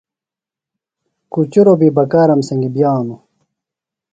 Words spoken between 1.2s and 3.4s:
کُچُروۡ بیۡ بکارم سنگی بِیانوۡ.